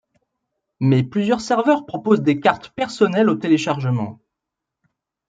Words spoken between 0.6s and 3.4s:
Mais plusieurs serveurs proposent des cartes personnelles au